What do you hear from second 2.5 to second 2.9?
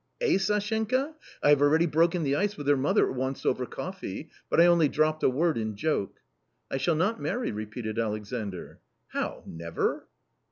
with her